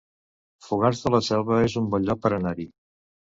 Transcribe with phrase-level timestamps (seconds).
[0.67, 2.67] Fogars de la Selva es un bon lloc per anar-hi